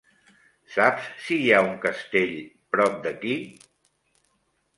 [0.75, 2.33] Saps si hi ha un castell
[2.77, 3.37] prop d'aquí?